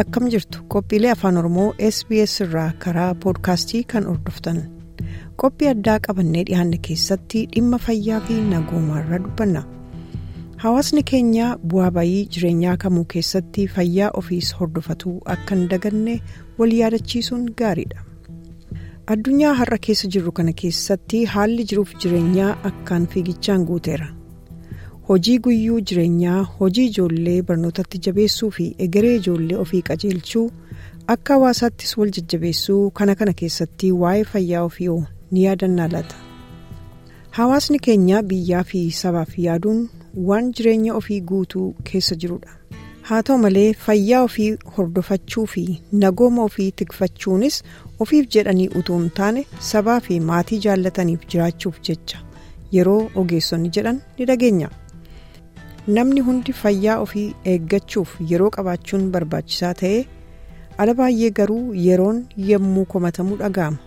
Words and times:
akkam 0.00 0.28
jirtu? 0.32 0.58
Qophiilee 0.72 1.12
afaan 1.14 1.36
oromoo 1.40 1.68
sbs 1.90 2.34
irraa 2.44 2.70
karaa 2.84 3.14
poodkaastii 3.24 3.84
kan 3.92 4.06
hordoftan. 4.10 4.58
Qophii 5.42 5.68
addaa 5.72 5.98
qabannee 6.06 6.44
dhiyaanne 6.50 6.78
keessatti 6.88 7.44
dhimma 7.54 7.78
fayyaa 7.86 8.20
fi 8.28 8.40
nagoomaarra 8.52 9.18
dubbanna. 9.24 9.62
Hawaasni 10.64 11.02
keenya 11.10 11.48
bu'aa 11.72 11.90
bayii 11.98 12.26
jireenyaa 12.34 12.76
kamuu 12.84 13.04
keessatti 13.14 13.66
fayyaa 13.76 14.10
ofiis 14.20 14.52
hordofatuu 14.60 15.16
akka 15.36 15.54
hin 15.54 15.68
daganne 15.72 16.20
wal 16.58 16.72
yaadachiisuun 16.80 17.44
gaariidha. 17.62 18.00
Addunyaa 19.14 19.54
har'a 19.60 19.78
keessa 19.86 20.08
jirru 20.14 20.32
kana 20.38 20.52
keessatti 20.62 21.24
haalli 21.34 21.64
jiruuf 21.72 21.94
jireenyaa 22.02 22.56
akkaan 22.70 23.06
fiigichaan 23.14 23.64
guuteera. 23.70 24.08
Hojii 25.08 25.38
guyyuu 25.44 25.80
jireenyaa 25.90 26.42
hojii 26.58 26.86
ijoollee 26.86 27.42
barnootatti 27.50 27.98
jabeessuu 28.06 28.50
fi 28.56 28.66
egeree 28.86 29.14
ijoollee 29.16 29.56
ofii 29.64 29.82
qajeelchuu 29.88 30.50
akka 31.14 31.34
hawaasaattis 31.34 31.96
wal 31.98 32.10
jajjabeessuu 32.16 32.80
kana 33.00 33.14
kana 33.20 33.32
keessatti 33.42 33.92
waa'ee 34.02 34.24
fayyaa 34.32 34.62
ofii 34.70 34.88
ni 35.30 35.44
yaadannaa 35.44 35.88
laata? 35.94 36.16
Hawaasni 37.30 37.78
keenya 37.86 38.22
biyyaa 38.22 38.64
fi 38.72 38.80
sabaaf 39.00 39.38
yaaduun 39.38 39.88
waan 40.28 40.52
jireenya 40.58 40.94
ofii 41.00 41.20
guutuu 41.30 41.66
keessa 41.90 42.14
jirudha 42.24 42.50
haa 43.10 43.22
ta'u 43.28 43.38
malee 43.44 43.68
fayyaa 43.86 44.22
ofii 44.28 44.48
hordofachuu 44.76 45.46
fi 45.54 45.64
nagooma 46.04 46.42
ofii 46.50 46.70
tikfachuunis 46.82 47.62
ofiif 48.06 48.28
jedhanii 48.36 48.68
utuu 48.80 48.98
hin 48.98 49.10
taane 49.20 49.46
sabaa 49.70 50.00
fi 50.08 50.20
maatii 50.32 50.58
jaallataniif 50.66 51.26
jiraachuuf 51.34 51.80
jecha. 51.90 52.18
Yeroo 52.72 53.10
ogeessonni 53.22 53.70
jedhan 53.76 54.00
ni 54.18 54.24
dhageenya. 54.30 54.68
Namni 55.96 56.20
hundi 56.28 56.52
fayyaa 56.60 56.98
ofii 57.04 57.26
eeggachuuf 57.52 58.10
yeroo 58.30 58.50
qabaachuun 58.56 59.04
barbaachisaa 59.14 59.74
ta'ee 59.82 60.00
ala 60.84 60.94
baay'ee 61.00 61.30
garuu 61.38 61.62
yeroon 61.86 62.18
yommuu 62.50 62.84
komatamuu 62.94 63.36
dhaga'ama. 63.42 63.78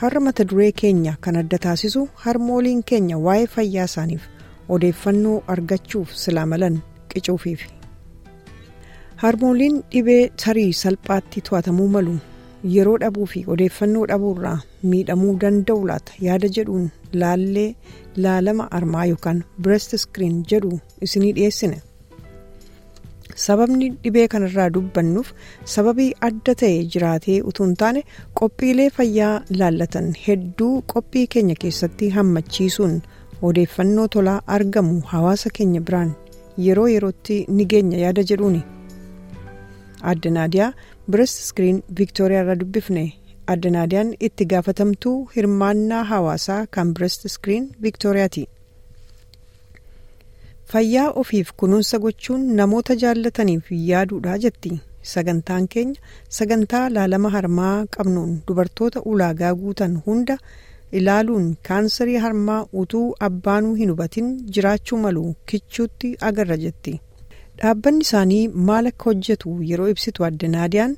Har'a 0.00 0.20
mata 0.26 0.44
duree 0.50 0.72
keenya 0.82 1.16
kan 1.24 1.36
adda 1.42 1.58
taasisu 1.64 2.02
harmooliin 2.24 2.82
keenya 2.90 3.16
waa'ee 3.26 3.46
fayyaa 3.56 3.86
isaaniif 3.90 4.24
odeeffannoo 4.76 5.36
argachuuf 5.54 6.08
silaa 6.22 6.46
malan 6.52 6.76
qicuufiif 7.14 7.60
harmooliin 9.22 9.76
dhibee 9.92 10.22
tarii 10.44 10.72
salphaatti 10.82 11.40
to'atamuu 11.48 11.88
malu 11.96 12.14
yeroo 12.74 12.96
dhabuu 13.02 13.26
fi 13.32 13.44
odeeffannoo 13.54 14.06
dhabuurraa 14.12 14.58
miidhamuu 14.92 15.34
danda'u 15.44 15.86
laata? 15.90 16.12
Yaada 16.28 16.48
jedhuun 16.56 16.88
laallee 17.22 17.68
laalama 18.24 18.68
armaa 18.78 19.04
yookaan 19.12 19.44
bireest 19.62 19.92
iskiriin 19.98 20.40
jedhu 20.52 20.80
isinii 21.08 21.32
dhiyeessine? 21.36 21.78
Sababni 23.44 23.88
dhibee 24.04 24.26
kanarraa 24.34 24.68
dubbannuuf 24.74 25.28
sababii 25.74 26.08
adda 26.28 26.54
ta'e 26.62 26.78
jiraatee 26.94 27.36
utuu 27.50 27.66
hin 27.66 27.76
taane 27.82 28.02
qophiilee 28.40 28.88
fayyaa 28.96 29.34
laallatan 29.60 30.08
hedduu 30.26 30.72
qophii 30.92 31.26
keenya 31.34 31.54
keessatti 31.64 32.08
hammachiisuun 32.16 32.96
odeeffannoo 33.50 34.08
tolaa 34.16 34.40
argamu 34.56 34.96
hawaasa 35.12 35.50
keenya 35.58 35.80
biraan 35.90 36.10
yeroo 36.66 36.88
yerootti 36.94 37.36
ni 37.58 37.64
geenya 37.74 37.98
yaada 38.04 38.22
jedhuuni. 38.32 38.62
Adda 40.12 40.30
naadiyaa 40.38 40.72
bireest 41.10 41.38
iskiriin 41.44 41.78
viiktooriyaa 41.98 42.56
dubbifne 42.60 43.04
adda 43.54 43.70
naadiyaan 43.76 44.10
itti 44.28 44.44
gaafatamtuu 44.52 45.16
hirmaannaa 45.36 46.04
hawaasaa 46.12 46.60
kan 46.76 46.94
bireest 46.98 47.24
iskiriin 47.30 47.66
viiktooriyaati 47.86 48.44
fayyaa 50.72 51.10
ofiif 51.22 51.52
kunuunsa 51.62 51.98
gochuun 52.04 52.42
namoota 52.60 52.96
jaallataniif 53.02 53.70
yaaduudha 53.90 54.38
jetti 54.44 54.72
sagantaan 55.12 55.68
keenya 55.74 56.00
sagantaa 56.38 56.84
laalama 56.96 57.30
harmaa 57.36 57.76
qabnuun 57.96 58.32
dubartoota 58.48 59.02
ulaagaa 59.12 59.54
guutan 59.62 59.94
hunda 60.06 60.36
ilaaluun 61.00 61.46
kaansarii 61.68 62.16
harmaa 62.24 62.60
utuu 62.82 63.06
abbaanuu 63.28 63.74
hin 63.80 63.90
hubatin 63.94 64.28
jiraachuu 64.56 64.98
malu 65.04 65.24
kichuutti 65.52 66.10
agarra 66.30 66.56
jetti 66.64 66.94
dhaabbanni 67.60 68.04
isaanii 68.06 68.42
maal 68.70 68.86
akka 68.90 69.04
hojjetu 69.10 69.50
yeroo 69.70 69.88
ibsitu 69.94 70.24
adda 70.28 70.48
naadiyaan. 70.54 70.96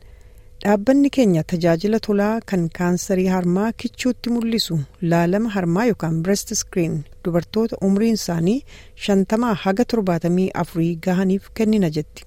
dhaabbanni 0.64 1.10
keenya 1.16 1.42
tajaajila 1.50 1.98
tolaa 2.06 2.32
kan 2.50 2.64
kaansarii 2.78 3.28
harmaa 3.34 3.68
kichuutti 3.82 4.30
mul'isu 4.34 4.74
laalama 5.12 5.48
harmaa 5.54 5.84
yookaan 5.90 6.18
bireest 6.24 6.50
iskiriin 6.56 6.96
dubartoota 7.24 7.76
umriin 7.88 8.18
isaanii 8.20 8.58
shantamaa 9.04 9.54
haga 9.62 9.84
torbaatamii 9.92 10.50
afurii 10.62 10.90
gahaniif 11.06 11.48
kennina 11.60 11.90
jetti. 11.96 12.24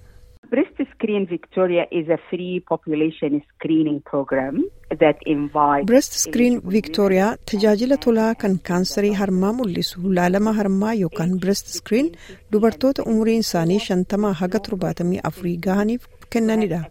Screen 1.03 1.25
Victoria 1.28 1.84
is 1.91 2.08
a 2.08 2.18
free 2.30 2.59
population 2.72 3.41
screening 3.53 4.00
program 4.09 4.64
that 5.02 5.18
invites. 5.25 5.86
Breast 5.86 6.14
Screen 6.25 6.62
Victoria 6.75 7.25
tajaajila 7.52 7.97
tolaa 8.06 8.36
kan 8.44 8.56
kaansarii 8.69 9.12
harmaa 9.22 9.52
mul'isu 9.58 10.14
laalama 10.19 10.53
harmaa 10.59 10.94
yookaan 11.02 11.34
Breast 11.46 11.68
Screen 11.80 12.08
dubartoota 12.56 13.03
umriin 13.16 13.40
isaanii 13.47 13.80
shantamaa 13.90 14.34
haga 14.44 14.59
torbaatamii 14.69 15.19
afurii 15.31 15.58
gahaniif 15.68 16.08
kennanidha. 16.30 16.81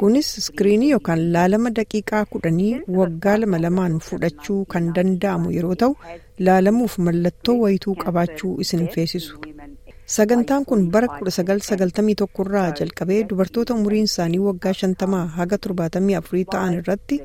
kunis 0.00 0.28
iskiriinii 0.38 0.90
yookaan 0.94 1.20
laalama 1.34 1.70
daqiiqaa 1.78 2.24
kudhanii 2.32 2.72
waggaa 2.98 3.36
lama 3.42 3.58
lamaan 3.64 3.92
fudhachuu 4.06 4.60
kan 4.72 4.88
danda'amu 4.96 5.52
yeroo 5.56 5.74
ta'u 5.82 5.92
laalamuuf 6.48 6.96
mallattoo 7.08 7.54
wayituu 7.64 7.94
qabaachuu 8.04 8.54
isin 8.64 8.82
feesisu 8.94 9.38
sagantaan 10.06 10.64
kun 10.68 10.90
bara 10.92 11.06
1991 11.20 12.42
irraa 12.44 12.70
jalqabee 12.80 13.20
dubartoota 13.28 13.74
umriin 13.74 14.04
isaanii 14.10 14.38
waggaa 14.46 14.72
50 14.80 15.20
haga 15.36 15.56
74 15.66 16.44
ta'an 16.54 16.74
irratti 16.80 17.16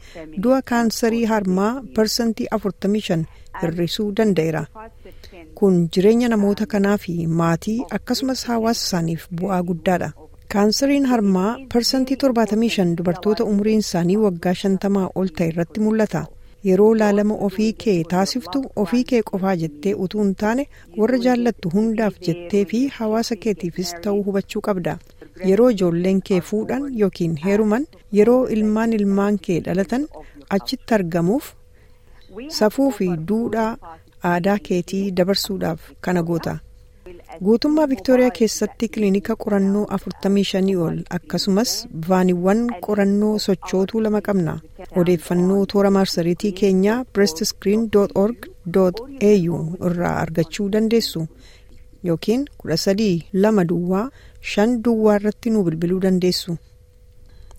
du'a 0.44 0.62
kaansarii 0.72 1.26
harmaa 1.32 1.72
parsantii 1.96 2.48
45 2.56 3.26
hir'isuu 3.62 4.08
danda'eera 4.18 4.64
kun 5.60 5.76
jireenya 5.96 6.30
namoota 6.36 6.66
kanaa 6.74 6.98
fi 7.06 7.14
maatii 7.42 7.78
akkasumas 8.00 8.46
hawaasa 8.50 8.82
isaaniif 8.88 9.28
bu'aa 9.42 9.62
guddaadha. 9.70 10.10
kaansariin 10.54 11.06
harmaa 11.12 11.52
parsantii 11.74 12.18
75 12.26 12.96
dubartoota 12.98 13.44
umriin 13.52 13.80
isaanii 13.86 14.18
waggaa 14.26 14.54
50 14.64 15.08
ol 15.20 15.28
ta'e 15.38 15.48
irratti 15.52 15.80
mul'ata 15.88 16.22
yeroo 16.68 16.90
laalama 17.02 17.36
ofii 17.48 17.70
kee 17.84 17.98
taasiftu 18.14 18.62
ofii 18.84 19.04
kee 19.12 19.22
qofaa 19.32 19.56
jettee 19.64 19.94
utuu 20.06 20.22
hin 20.24 20.34
taane 20.44 20.66
warra 21.02 21.18
jaallattu 21.26 21.70
hundaaf 21.76 22.18
jettee 22.28 22.64
fi 22.72 22.82
hawaasa 22.98 23.36
keetiifis 23.46 23.94
ta'uu 24.06 24.24
hubachuu 24.28 24.62
qabda 24.68 24.98
yeroo 25.52 25.70
ijoolleen 25.76 26.22
kee 26.32 26.42
fuudhan 26.52 26.88
yookiin 27.04 27.36
heeruman 27.46 27.86
yeroo 28.20 28.42
ilmaan 28.58 28.94
ilmaan 29.00 29.40
kee 29.50 29.60
dhalatan 29.68 30.08
achitti 30.60 30.94
argamuuf 31.00 31.54
safuu 32.62 32.90
fi 33.02 33.08
duudhaa 33.34 33.70
aadaa 34.32 34.58
keetii 34.70 35.04
dabarsuudhaaf 35.18 35.80
kana 36.08 36.22
goota. 36.32 36.58
Guutummaa 37.38 37.88
viktooriyaa 37.90 38.32
keessatti 38.38 38.88
kiliinika 38.94 39.36
qorannoo 39.44 39.84
45 39.96 40.76
ol 40.86 40.96
akkasumas 41.18 41.74
vaaniiwwan 42.10 42.62
qorannoo 42.86 43.34
sochootuu 43.46 44.02
lama 44.06 44.22
qabna. 44.28 44.54
Odeeffannoo 45.02 45.66
toora 45.74 45.92
marsariitii 45.98 46.52
keenyaa 46.62 47.06
au 48.16 49.78
irraa 49.90 50.16
argachuu 50.24 50.70
dandeessu. 50.72 51.28
Yookiin 52.04 52.46
13 52.64 53.22
lama 53.34 53.66
duwwaa 53.70 54.10
5 54.56 54.82
duwwaa 54.84 55.16
irratti 55.22 55.50
nu 55.50 55.64
bilbiluu 55.64 56.00
dandeessu. 56.00 56.58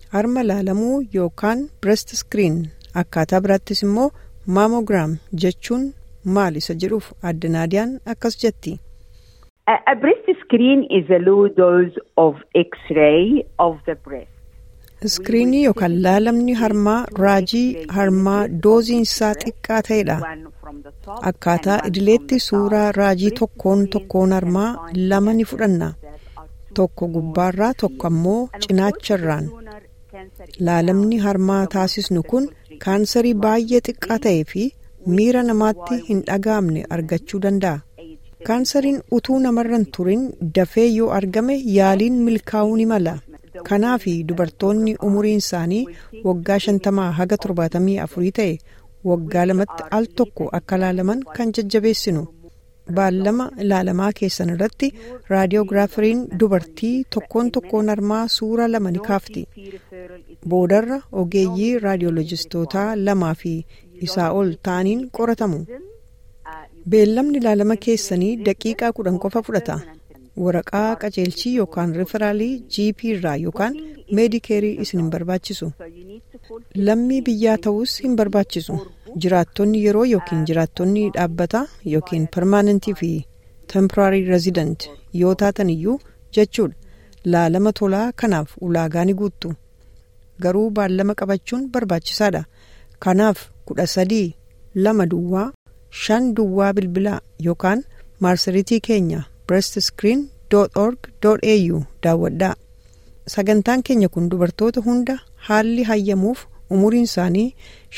Harma 0.09 0.43
laalamuu 0.43 1.01
yookaan 1.13 1.69
breast 1.81 2.15
screen 2.15 2.61
akkaataa 2.93 3.41
biraattis 3.41 3.83
immoo 3.83 4.11
maamoogiraam 4.45 5.17
jechuun 5.43 5.91
maal 6.25 6.55
isa 6.55 6.73
jedhuuf 6.73 7.11
adda 7.21 7.49
naadiyaan 7.49 7.99
akkas 8.05 8.37
jetti. 8.43 8.79
A 9.67 9.95
breast 9.95 10.27
screen 10.43 10.83
is 10.89 11.09
a 11.09 11.19
low 11.19 11.47
dose 11.47 11.95
of 12.17 12.35
X-ray 12.55 13.45
of 13.59 13.77
the 13.85 13.95
breast. 13.95 14.27
Iskiriinii 15.07 15.63
yookaan 15.67 15.95
laalamni 16.05 16.53
harmaa 16.61 17.05
raajii 17.23 17.85
harmaa 17.97 18.41
dooziin 18.65 19.01
isaa 19.07 19.31
xiqqaa 19.43 19.81
ta'edha. 19.87 20.17
Akkaataa 21.31 21.77
idileetti 21.89 22.39
suuraa 22.47 22.91
raajii 22.99 23.31
tokkoon 23.39 23.87
tokkoon 23.95 24.31
harmaa 24.37 24.69
lama 25.11 25.33
ni 25.39 25.43
fudhanna. 25.51 25.89
Tokko 26.79 27.07
gubbaarraa 27.15 27.73
tokko 27.83 28.07
ammoo 28.11 28.41
cinaacharraan. 28.65 29.45
Laalamni 30.69 31.17
harmaa 31.27 31.63
taasisnu 31.77 32.23
kun 32.33 32.49
kaansarii 32.85 33.33
baay'ee 33.45 33.81
xiqqaa 33.89 34.19
ta'ee 34.27 34.43
fi 34.53 34.67
miira 35.15 35.43
namaatti 35.51 36.01
hin 36.09 36.21
dhaga'amne 36.27 36.85
argachuu 36.97 37.41
danda'a. 37.47 37.79
Kaansariin 38.47 38.99
utuu 39.17 39.39
namarran 39.45 39.85
turin 39.97 40.23
dafee 40.57 40.87
yoo 40.97 41.09
argame 41.19 41.55
yaaliin 41.77 42.17
milkaa'uu 42.27 42.75
ni 42.81 42.85
mala. 42.91 43.13
Kanaaf 43.69 44.03
dubartoonni 44.27 44.95
umuriin 45.07 45.41
isaanii 45.43 45.85
waggaa 46.27 46.59
shantamaa 46.65 47.11
haga 47.19 47.37
torbaatamii 47.45 47.97
afurii 48.05 48.31
ta'e 48.37 48.53
waggaa 49.09 49.45
lamatti 49.49 49.83
al 49.97 50.05
tokko 50.21 50.49
akka 50.59 50.77
laalaman 50.83 51.19
kan 51.37 51.51
jajjabeessinu. 51.57 52.23
Baallama 52.97 53.45
ilaalamaa 53.63 54.11
keessan 54.19 54.49
irratti 54.53 54.87
raadiyoogiraafariin 55.33 56.23
dubartii 56.39 56.95
tokkoon 57.15 57.51
tokkoon 57.57 57.89
harmaa 57.93 58.23
suura 58.37 58.67
lama 58.71 58.91
ni 58.95 58.99
kaafti. 59.09 59.43
Boodarra 60.53 60.97
ogeeyyii 61.21 61.79
raadiyoolojistootaa 61.85 62.87
lamaa 63.05 63.33
fi 63.43 63.53
isaa 64.07 64.31
ol 64.39 64.49
ta'aniin 64.67 65.01
qoratamu 65.17 65.59
beellamni 66.89 67.37
ilaalama 67.41 67.75
keessanii 67.85 68.35
daqiiqaa 68.45 68.91
kudhan 68.97 69.19
qofa 69.23 69.41
fudhata. 69.47 69.75
Waraqaa 70.43 70.95
qajeelchii 71.01 71.55
yookaan 71.61 71.95
riferaalii 72.01 72.53
gp 72.75 73.03
irraa 73.13 73.35
yookaan 73.45 73.73
meedikeerii 74.19 74.77
isin 74.85 74.99
hin 75.01 75.09
barbaachisu. 75.15 75.71
Lammii 76.87 77.21
biyyaa 77.27 77.57
ta'us 77.67 77.97
hin 78.03 78.15
barbaachisu. 78.21 78.77
Jiraattonni 79.25 79.83
yeroo 79.85 80.05
yookiin 80.13 80.45
jiraattonni 80.51 81.09
dhaabbata 81.17 81.65
yookiin 81.93 82.27
permaanentii 82.35 82.93
fi 83.01 83.11
temporaarii 83.73 84.25
reezidant 84.31 84.89
yoo 85.21 85.35
taatan 85.43 85.69
iyyuu 85.75 85.99
jechuudha. 86.37 86.75
Laalama 87.25 87.73
tolaa 87.79 88.11
kanaaf 88.21 88.55
ulaagaa 88.67 89.05
ni 89.05 89.13
guuttu. 89.13 89.53
Garuu 90.43 90.69
baallama 90.77 91.15
qabachuun 91.15 91.67
barbaachisaadha. 91.73 92.43
Kanaaf 92.99 93.49
kudha 93.65 93.87
sadii 93.87 94.35
lama 94.75 95.05
duwwaa 95.11 95.51
shan 96.03 96.23
duwwaa 96.35 96.71
bilbilaa 96.77 97.19
yookaan 97.45 97.79
maarsariitii 98.25 98.79
keenya 98.87 99.19
breastscreen.org.au 99.47 101.77
daawwadhaa 102.03 102.55
sagantaan 103.33 103.81
keenya 103.89 104.09
kun 104.15 104.25
dubartoota 104.31 104.79
hunda 104.87 105.15
haalli 105.47 105.83
hayyamuuf 105.89 106.39
umuriin 106.75 107.03
isaanii 107.09 107.47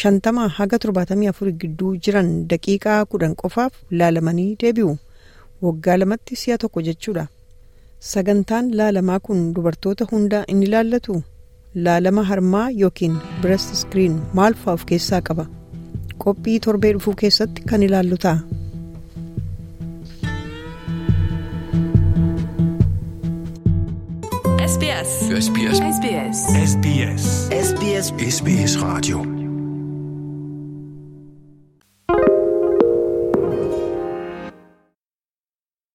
shantamaa 0.01 0.47
haga 0.57 0.77
torbaatamii 0.85 1.29
afur 1.31 1.49
gidduu 1.63 1.91
jiran 2.07 2.29
daqiiqaa 2.53 2.99
kudhan 3.11 3.35
qofaaf 3.41 3.73
laalamanii 4.01 4.51
deebi'u. 4.63 4.93
Waggaa 5.65 5.97
lamatti 6.01 6.35
si'a 6.41 6.57
tokko 6.63 6.79
jechuudha. 6.87 7.25
Sagantaan 8.11 8.65
laalamaa 8.79 9.19
kun 9.27 9.39
dubartoota 9.55 10.03
hunda 10.11 10.39
inni 10.53 10.65
ilaallatu 10.69 11.13
laalama 11.85 12.21
harmaa 12.31 12.67
yookiin 12.81 13.15
breast 13.41 13.69
screen 13.81 14.15
maal 14.39 14.53
fa'aa 14.63 14.75
of 14.79 14.83
keessaa 14.89 15.21
qaba 15.29 15.45
qophii 16.17 16.59
torbee 16.59 16.93
dhufuu 16.93 17.13
keessatti 17.13 17.61
kan 17.61 17.83
ilaallu 17.83 18.17
ta'a. 18.17 18.37
SBS. 24.73 25.11
SBS. 25.45 25.77
SBS. 25.95 26.37
SBS. 26.71 27.23
SBS 27.69 28.13
SBS. 28.29 29.42